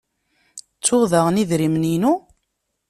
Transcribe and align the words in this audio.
Ttuɣ 0.77 1.03
daɣen 1.11 1.41
idrimen-inu? 1.41 2.13